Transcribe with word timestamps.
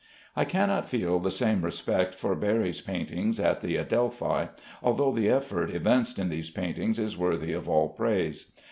I 0.35 0.45
cannot 0.45 0.89
feel 0.89 1.19
the 1.19 1.29
same 1.29 1.61
respect 1.63 2.15
for 2.15 2.33
Barry's 2.35 2.81
paintings 2.81 3.39
at 3.39 3.61
the 3.61 3.75
Adelphi, 3.75 4.49
although 4.81 5.11
the 5.11 5.29
effort 5.29 5.69
evinced 5.69 6.17
in 6.17 6.29
these 6.29 6.49
paintings 6.49 6.97
is 6.97 7.19
worthy 7.19 7.53
of 7.53 7.69
all 7.69 7.89
praise. 7.89 8.47